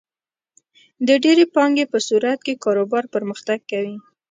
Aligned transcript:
د 1.07 1.09
ډېرې 1.23 1.45
پانګې 1.55 1.85
په 1.91 1.97
صورت 2.07 2.39
کې 2.45 2.61
کاروبار 2.63 3.03
پرمختګ 3.13 3.59
کوي. 3.71 3.95